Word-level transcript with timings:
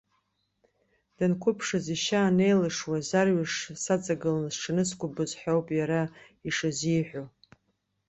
Данқәыԥшыз, 1.17 1.85
ишьа 1.95 2.21
анеилашуаз 2.25 3.09
арҩаш 3.19 3.53
саҵагыланы 3.83 4.49
сҽаныскәабоз 4.53 5.31
ҳәоуп 5.39 5.67
иара 5.79 6.01
ишазиҳәо. 6.47 7.23